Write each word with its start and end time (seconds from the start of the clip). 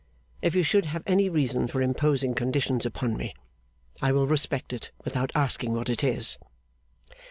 If 0.41 0.55
you 0.55 0.63
should 0.63 0.85
have 0.87 1.03
any 1.05 1.29
reason 1.29 1.67
for 1.67 1.79
imposing 1.79 2.33
conditions 2.33 2.87
upon 2.87 3.15
me, 3.15 3.35
I 4.01 4.11
will 4.11 4.25
respect 4.25 4.73
it 4.73 4.89
without 5.03 5.31
asking 5.35 5.73
what 5.75 5.89
it 5.91 6.03
is. 6.03 6.39